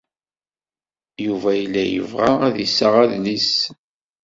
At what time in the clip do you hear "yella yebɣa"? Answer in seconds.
1.59-2.31